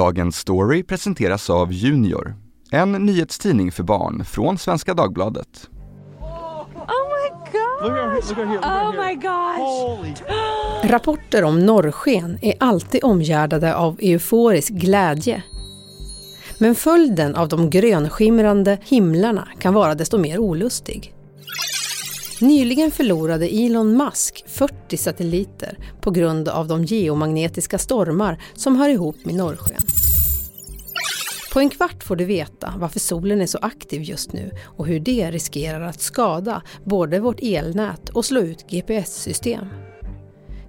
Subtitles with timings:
[0.00, 2.34] Dagens Story presenteras av Junior,
[2.70, 5.68] en nyhetstidning för barn från Svenska Dagbladet.
[10.84, 15.42] Rapporter om norrsken är alltid omgärdade av euforisk glädje.
[16.58, 21.14] Men följden av de grönskimrande himlarna kan vara desto mer olustig.
[22.40, 29.16] Nyligen förlorade Elon Musk 40 satelliter på grund av de geomagnetiska stormar som hör ihop
[29.24, 29.82] med norrsken.
[31.52, 35.00] På en kvart får du veta varför solen är så aktiv just nu och hur
[35.00, 39.66] det riskerar att skada både vårt elnät och slå ut GPS-system.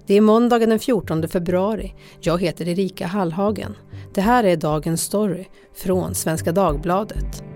[0.06, 1.94] Det är måndagen den 14 februari.
[2.20, 3.76] Jag heter Erika Hallhagen.
[4.14, 7.51] Det här är dagens story från Svenska Dagbladet.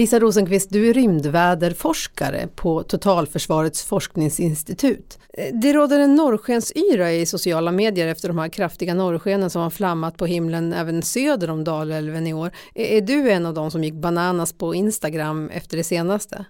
[0.00, 5.18] Lisa Rosenqvist, du är rymdväderforskare på Totalförsvarets forskningsinstitut.
[5.52, 10.16] Det råder en norrskensyra i sociala medier efter de här kraftiga norrskenen som har flammat
[10.16, 12.50] på himlen även söder om Dalälven i år.
[12.74, 16.44] Är du en av dem som gick bananas på Instagram efter det senaste?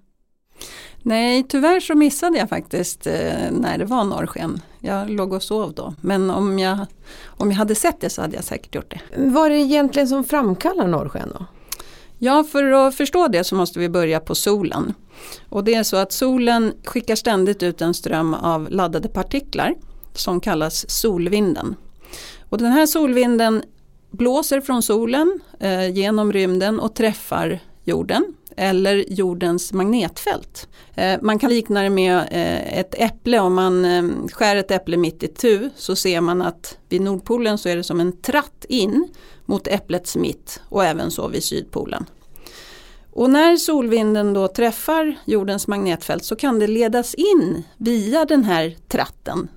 [1.02, 4.60] Nej, tyvärr så missade jag faktiskt eh, när det var norrsken.
[4.80, 5.94] Jag låg och sov då.
[6.00, 6.78] Men om jag,
[7.26, 9.00] om jag hade sett det så hade jag säkert gjort det.
[9.16, 11.46] Vad är det egentligen som framkallar norrsken då?
[12.22, 14.94] Ja, för att förstå det så måste vi börja på solen.
[15.48, 19.74] Och det är så att solen skickar ständigt ut en ström av laddade partiklar
[20.14, 21.76] som kallas solvinden.
[22.48, 23.62] Och den här solvinden
[24.10, 30.68] blåser från solen eh, genom rymden och träffar jorden eller jordens magnetfält.
[30.94, 34.96] Eh, man kan likna det med eh, ett äpple, om man eh, skär ett äpple
[34.96, 38.64] mitt i tu så ser man att vid Nordpolen så är det som en tratt
[38.68, 39.08] in
[39.44, 42.06] mot äpplets mitt och även så vid Sydpolen.
[43.12, 48.76] Och när solvinden då träffar jordens magnetfält så kan det ledas in via den här
[48.88, 49.48] tratten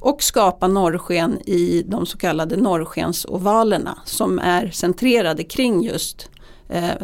[0.00, 6.30] och skapa norrsken i de så kallade norrskensovalerna som är centrerade kring just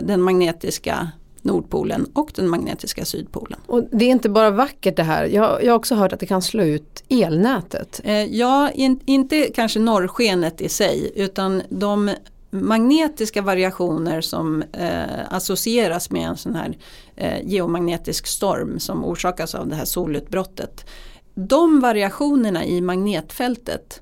[0.02, 1.08] den magnetiska
[1.42, 3.58] Nordpolen och den magnetiska Sydpolen.
[3.66, 6.26] Och det är inte bara vackert det här, jag, jag har också hört att det
[6.26, 8.00] kan slå ut elnätet.
[8.04, 12.10] Eh, ja, in, inte kanske norrskenet i sig utan de
[12.50, 16.76] magnetiska variationer som eh, associeras med en sån här
[17.16, 20.86] eh, geomagnetisk storm som orsakas av det här solutbrottet.
[21.34, 24.00] De variationerna i magnetfältet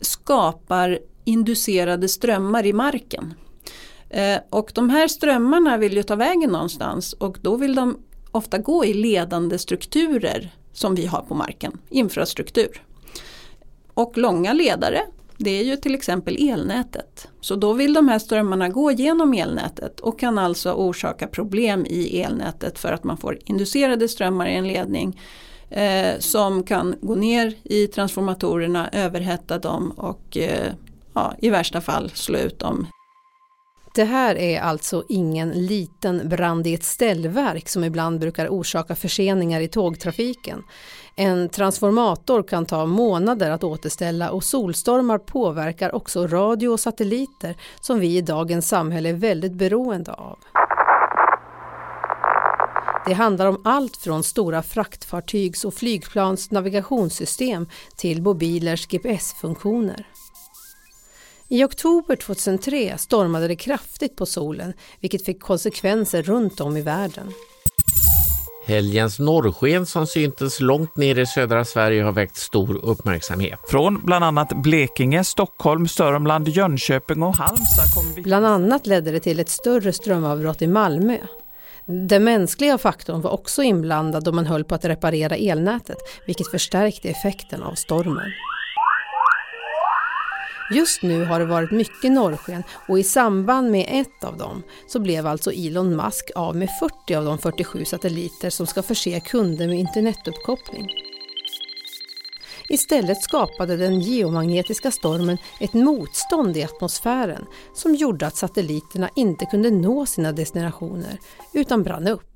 [0.00, 3.34] skapar inducerade strömmar i marken.
[4.12, 7.98] Eh, och de här strömmarna vill ju ta vägen någonstans och då vill de
[8.30, 12.82] ofta gå i ledande strukturer som vi har på marken, infrastruktur.
[13.94, 15.02] Och långa ledare
[15.36, 17.28] det är ju till exempel elnätet.
[17.40, 22.20] Så då vill de här strömmarna gå genom elnätet och kan alltså orsaka problem i
[22.20, 25.20] elnätet för att man får inducerade strömmar i en ledning
[25.70, 30.72] eh, som kan gå ner i transformatorerna, överhetta dem och eh,
[31.14, 32.86] ja, i värsta fall slå ut dem
[33.94, 39.60] det här är alltså ingen liten brand i ett ställverk som ibland brukar orsaka förseningar
[39.60, 40.62] i tågtrafiken.
[41.16, 48.00] En transformator kan ta månader att återställa och solstormar påverkar också radio och satelliter som
[48.00, 50.38] vi i dagens samhälle är väldigt beroende av.
[53.06, 60.06] Det handlar om allt från stora fraktfartygs och flygplans navigationssystem till mobilers GPS-funktioner.
[61.52, 67.32] I oktober 2003 stormade det kraftigt på solen vilket fick konsekvenser runt om i världen.
[68.66, 73.58] Helgens norrsken som syntes långt ner i södra Sverige har väckt stor uppmärksamhet.
[73.68, 78.22] Från bland annat Blekinge, Stockholm, Sörmland, Jönköping och Halmstad kom vi...
[78.22, 81.18] Bland annat ledde det till ett större strömavbrott i Malmö.
[81.86, 87.08] Den mänskliga faktorn var också inblandad då man höll på att reparera elnätet vilket förstärkte
[87.08, 88.32] effekten av stormen.
[90.70, 95.00] Just nu har det varit mycket norrsken och i samband med ett av dem så
[95.00, 99.68] blev alltså Elon Musk av med 40 av de 47 satelliter som ska förse kunder
[99.68, 100.88] med internetuppkoppling.
[102.68, 109.70] Istället skapade den geomagnetiska stormen ett motstånd i atmosfären som gjorde att satelliterna inte kunde
[109.70, 111.18] nå sina destinationer
[111.52, 112.32] utan brann upp.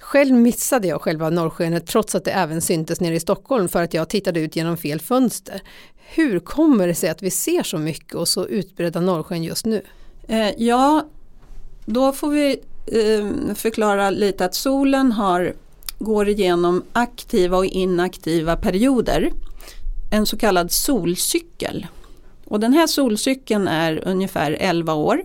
[0.00, 3.94] Själv missade jag själva norrskenet trots att det även syntes nere i Stockholm för att
[3.94, 5.62] jag tittade ut genom fel fönster.
[6.14, 9.82] Hur kommer det sig att vi ser så mycket och så utbredda norrsken just nu?
[10.28, 11.06] Eh, ja,
[11.84, 15.52] då får vi eh, förklara lite att solen har,
[15.98, 19.32] går igenom aktiva och inaktiva perioder.
[20.10, 21.86] En så kallad solcykel.
[22.44, 25.22] Och den här solcykeln är ungefär 11 år.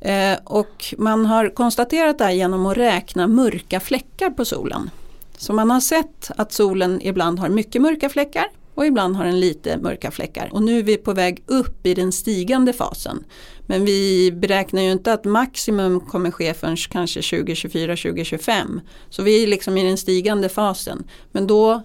[0.00, 4.90] Eh, och man har konstaterat det här genom att räkna mörka fläckar på solen.
[5.36, 8.46] Så man har sett att solen ibland har mycket mörka fläckar
[8.78, 10.48] och ibland har den lite mörka fläckar.
[10.52, 13.24] Och nu är vi på väg upp i den stigande fasen.
[13.66, 18.80] Men vi beräknar ju inte att maximum kommer ske förrän kanske 2024, 2025.
[19.10, 21.04] Så vi är liksom i den stigande fasen.
[21.32, 21.82] Men då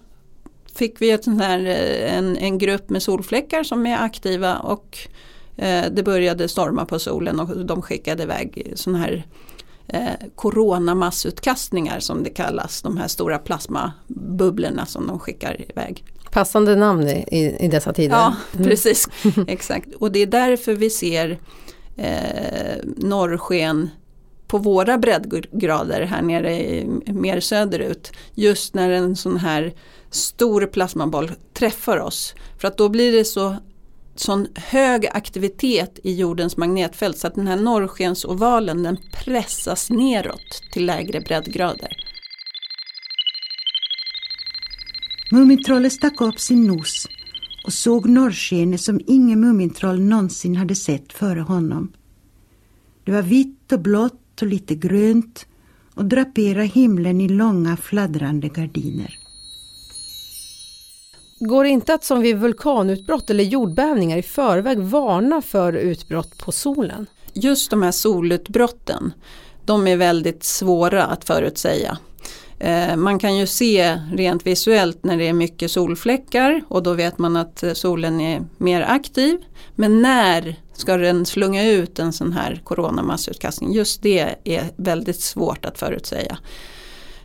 [0.76, 4.98] fick vi ett sånt här, eh, en, en grupp med solfläckar som är aktiva och
[5.56, 9.26] eh, det började storma på solen och de skickade iväg sådana här
[9.88, 10.14] eh,
[12.00, 12.82] som det kallas.
[12.82, 13.92] De här stora plasma
[14.24, 16.04] plasmabubblorna som de skickar iväg.
[16.32, 18.16] Passande namn i, i dessa tider.
[18.16, 18.68] Ja, mm.
[18.68, 19.08] precis.
[19.48, 19.96] Exakt.
[19.96, 21.40] Och det är därför vi ser
[21.98, 23.90] eh, norrsken
[24.48, 26.84] på våra breddgrader här nere
[27.14, 28.12] mer söderut.
[28.36, 29.74] Just när en sån här
[30.10, 32.36] stor plasmaboll träffar oss.
[32.58, 33.56] För att då blir det så
[34.16, 40.86] sån hög aktivitet i jordens magnetfält så att den här norrskensovalen den pressas neråt till
[40.86, 42.03] lägre breddgrader.
[45.34, 47.08] Mumintrollet stack upp sin nos
[47.66, 51.92] och såg norrskenet som ingen Mumintroll någonsin hade sett före honom.
[53.04, 55.46] Det var vitt och blått och lite grönt
[55.96, 59.20] och draperade himlen i långa fladdrande gardiner.
[61.40, 66.52] Går det inte att som vid vulkanutbrott eller jordbävningar i förväg varna för utbrott på
[66.52, 67.06] solen?
[67.34, 69.14] Just de här solutbrotten,
[69.66, 71.98] de är väldigt svåra att förutsäga.
[72.64, 77.18] Eh, man kan ju se rent visuellt när det är mycket solfläckar och då vet
[77.18, 79.38] man att eh, solen är mer aktiv.
[79.76, 83.74] Men när ska den slunga ut en sån här coronamassutkastning?
[83.74, 86.38] Just det är väldigt svårt att förutsäga.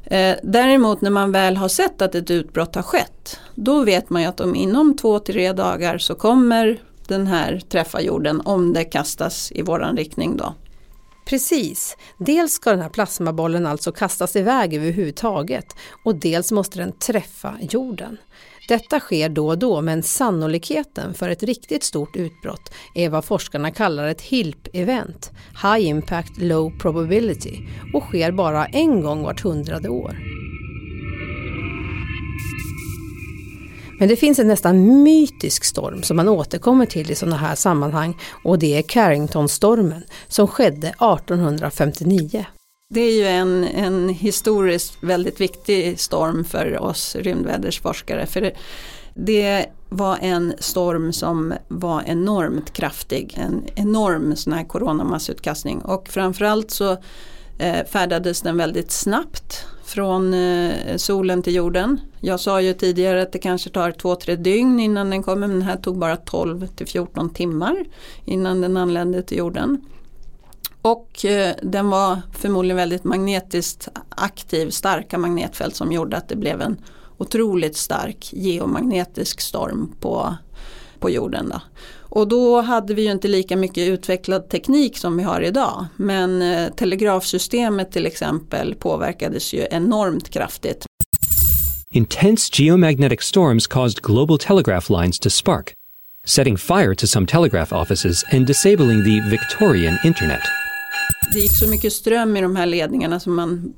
[0.05, 4.23] Eh, däremot när man väl har sett att ett utbrott har skett, då vet man
[4.23, 8.73] ju att om inom två till tre dagar så kommer den här träffa jorden om
[8.73, 10.55] det kastas i våran riktning då.
[11.29, 11.97] Precis.
[12.19, 15.67] Dels ska den här plasmabollen alltså kastas iväg överhuvudtaget
[16.05, 18.17] och dels måste den träffa jorden.
[18.69, 23.71] Detta sker då och då men sannolikheten för ett riktigt stort utbrott är vad forskarna
[23.71, 25.31] kallar ett HILP-event,
[25.63, 27.59] High Impact Low Probability,
[27.95, 30.28] och sker bara en gång vart hundrade år.
[33.99, 38.17] Men det finns en nästan mytisk storm som man återkommer till i sådana här sammanhang
[38.45, 42.47] och det är Carringtonstormen som skedde 1859.
[42.95, 48.27] Det är ju en, en historiskt väldigt viktig storm för oss rymdvädersforskare.
[48.27, 48.53] För det,
[49.15, 56.71] det var en storm som var enormt kraftig, en enorm sån här coronamassutkastning och framförallt
[56.71, 56.97] så
[57.59, 62.01] Eh, färdades den väldigt snabbt från eh, solen till jorden.
[62.21, 65.63] Jag sa ju tidigare att det kanske tar 2-3 dygn innan den kommer men den
[65.63, 67.85] här tog bara 12 till 14 timmar
[68.25, 69.85] innan den anlände till jorden.
[70.83, 76.61] Och eh, den var förmodligen väldigt magnetiskt aktiv, starka magnetfält som gjorde att det blev
[76.61, 76.77] en
[77.17, 80.37] otroligt stark geomagnetisk storm på,
[80.99, 81.49] på jorden.
[81.49, 81.61] Då.
[82.09, 85.87] Och då hade vi ju inte lika mycket utvecklad teknik som vi har idag.
[85.97, 90.85] Men eh, telegrafsystemet till exempel påverkades ju enormt kraftigt.
[91.91, 95.73] Intense geomagnetic storms caused global telegraph lines to spark,
[96.27, 100.68] setting fire to some telegraph offices and disabling the Victorian internet.
[101.33, 103.75] Det gick så mycket ström i de här ledningarna som man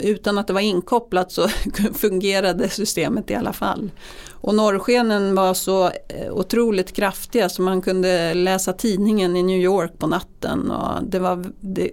[0.00, 1.48] utan att det var inkopplat så
[1.94, 3.90] fungerade systemet i alla fall.
[4.30, 9.98] Och norrskenen var så eh, otroligt kraftiga så man kunde läsa tidningen i New York
[9.98, 10.70] på natten.
[10.70, 11.90] Och det var det,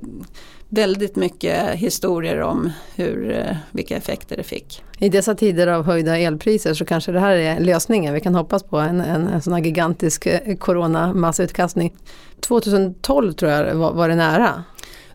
[0.70, 4.84] väldigt mycket historier om hur, eh, vilka effekter det fick.
[5.00, 8.14] I dessa tider av höjda elpriser så kanske det här är lösningen.
[8.14, 11.94] Vi kan hoppas på en, en, en sån här gigantisk eh, coronamassutkastning.
[12.40, 14.64] 2012 tror jag var, var det nära.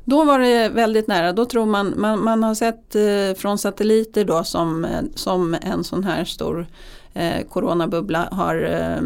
[0.08, 1.32] Då var det väldigt nära.
[1.32, 5.84] Då tror man, man, man har sett eh, från satelliter då som, eh, som en
[5.84, 6.66] sån här stor
[7.14, 9.00] eh, coronabubbla har eh,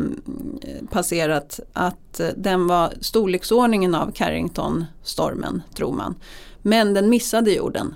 [0.90, 6.14] passerat att eh, den var storleksordningen av Carrington-stormen tror man.
[6.62, 7.94] Men den missade jorden.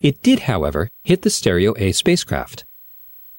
[0.00, 2.64] It did, however, hit the Stereo A spacecraft.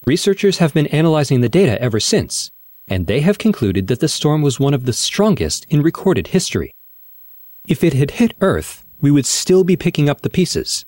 [0.06, 2.52] Researchers have been analyzing the data ever since,
[2.90, 6.75] and they have concluded that the storm was one of the strongest in recorded history.
[7.68, 8.70] If it had hit Earth,
[9.00, 10.84] we would still be picking up the pieces.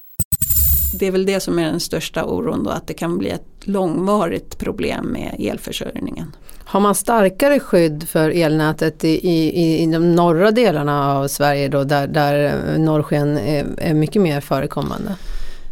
[1.00, 3.44] Det är väl det som är den största oron då, att det kan bli ett
[3.62, 6.36] långvarigt problem med elförsörjningen.
[6.66, 11.84] Har man starkare skydd för elnätet i, i, i de norra delarna av Sverige då,
[11.84, 15.16] där, där norrsken är, är mycket mer förekommande?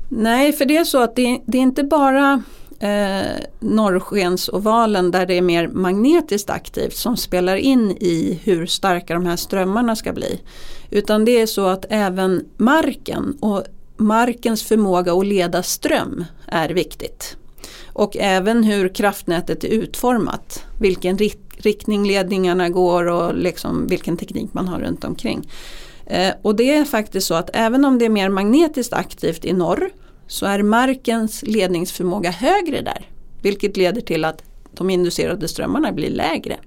[0.09, 2.43] Nej, för det är så att det, det är inte bara
[2.79, 9.25] eh, norrskensovalen där det är mer magnetiskt aktivt som spelar in i hur starka de
[9.25, 10.41] här strömmarna ska bli.
[10.89, 13.63] Utan det är så att även marken och
[13.97, 17.37] markens förmåga att leda ström är viktigt.
[17.93, 20.63] Och även hur kraftnätet är utformat.
[20.79, 21.17] Vilken
[21.57, 25.49] riktning ledningarna går och liksom vilken teknik man har runt omkring.
[26.05, 29.53] Eh, och det är faktiskt så att även om det är mer magnetiskt aktivt i
[29.53, 29.89] norr
[30.27, 33.09] så är markens ledningsförmåga högre där.
[33.41, 36.57] Vilket leder till att de inducerade strömmarna blir lägre.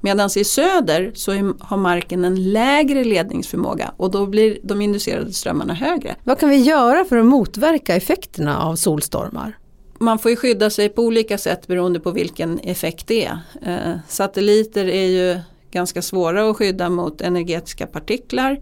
[0.00, 5.74] Medan i söder så har marken en lägre ledningsförmåga och då blir de inducerade strömmarna
[5.74, 6.16] högre.
[6.24, 9.58] Vad kan vi göra för att motverka effekterna av solstormar?
[9.98, 13.38] Man får ju skydda sig på olika sätt beroende på vilken effekt det är.
[13.62, 18.60] Eh, satelliter är ju ganska svåra att skydda mot energetiska partiklar.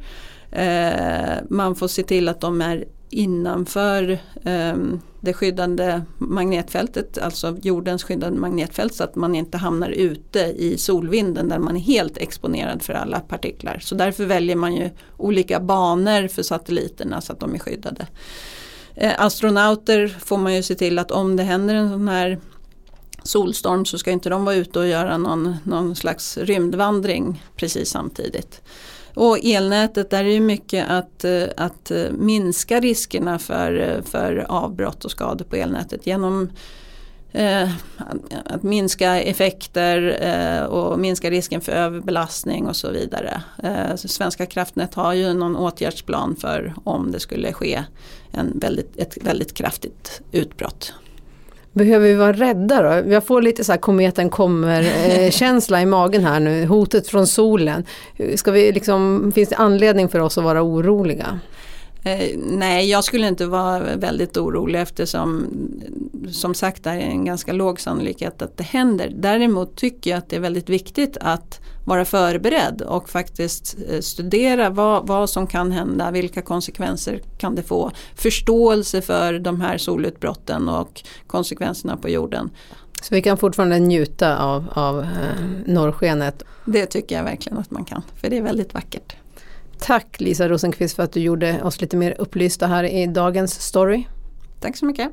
[0.50, 8.04] Eh, man får se till att de är innanför ehm, det skyddande magnetfältet, alltså jordens
[8.04, 12.82] skyddande magnetfält så att man inte hamnar ute i solvinden där man är helt exponerad
[12.82, 13.78] för alla partiklar.
[13.82, 18.06] Så därför väljer man ju olika banor för satelliterna så att de är skyddade.
[18.94, 22.38] Eh, astronauter får man ju se till att om det händer en sån här
[23.22, 28.62] solstorm så ska inte de vara ute och göra någon, någon slags rymdvandring precis samtidigt.
[29.16, 34.46] Och elnätet, där är det mycket att, eh, att eh, minska riskerna för, eh, för
[34.48, 36.50] avbrott och skador på elnätet genom
[37.32, 37.70] eh,
[38.44, 43.42] att minska effekter eh, och minska risken för överbelastning och så vidare.
[43.62, 47.84] Eh, så Svenska kraftnät har ju någon åtgärdsplan för om det skulle ske
[48.30, 50.92] en väldigt, ett väldigt kraftigt utbrott.
[51.76, 53.12] Behöver vi vara rädda då?
[53.12, 57.84] Jag får lite så här kometen kommer-känsla i magen här nu, hotet från solen.
[58.34, 61.40] Ska vi liksom, finns det anledning för oss att vara oroliga?
[62.06, 65.46] Eh, nej, jag skulle inte vara väldigt orolig eftersom
[66.30, 69.12] som sagt det är en ganska låg sannolikhet att det händer.
[69.16, 74.70] Däremot tycker jag att det är väldigt viktigt att vara förberedd och faktiskt eh, studera
[74.70, 77.90] vad, vad som kan hända, vilka konsekvenser kan det få.
[78.14, 82.50] Förståelse för de här solutbrotten och konsekvenserna på jorden.
[83.02, 85.08] Så vi kan fortfarande njuta av, av eh,
[85.66, 86.42] norrskenet?
[86.64, 89.16] Det tycker jag verkligen att man kan, för det är väldigt vackert.
[89.78, 94.04] Tack Lisa Rosenqvist för att du gjorde oss lite mer upplysta här i dagens story.
[94.60, 95.10] Tack så mycket.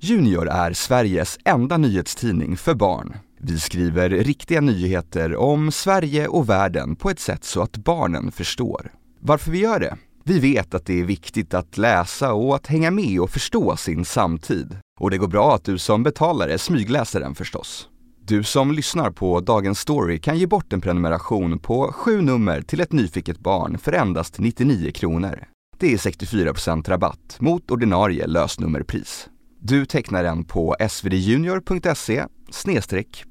[0.00, 3.16] Junior är Sveriges enda nyhetstidning för barn.
[3.40, 8.92] Vi skriver riktiga nyheter om Sverige och världen på ett sätt så att barnen förstår.
[9.20, 9.96] Varför vi gör det?
[10.24, 14.04] Vi vet att det är viktigt att läsa och att hänga med och förstå sin
[14.04, 14.76] samtid.
[15.00, 17.88] Och det går bra att du som betalare smygläser den förstås.
[18.28, 22.80] Du som lyssnar på Dagens Story kan ge bort en prenumeration på sju nummer till
[22.80, 25.44] ett nyfiket barn för endast 99 kronor.
[25.78, 29.28] Det är 64% rabatt mot ordinarie lösnummerpris.
[29.60, 32.26] Du tecknar den på svdjunior.se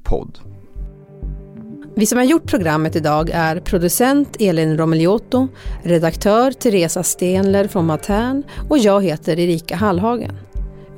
[0.04, 0.40] podd.
[1.96, 5.48] Vi som har gjort programmet idag är producent Elin Romeliotto,
[5.84, 10.38] redaktör Teresa Stenler från Matern och jag heter Erika Hallhagen.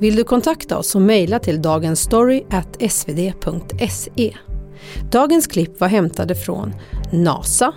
[0.00, 4.36] Vill du kontakta oss så mejla till dagensstory.svd.se.
[5.10, 6.74] Dagens klipp var hämtade från
[7.12, 7.72] NASA,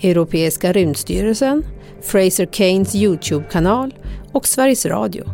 [0.00, 1.64] Europeiska rymdstyrelsen,
[2.02, 3.94] Fraser Keynes Youtube-kanal
[4.32, 5.24] och Sveriges Radio.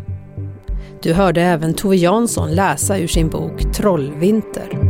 [1.03, 4.88] Du hörde även Tove Jansson läsa ur sin bok Trollvinter.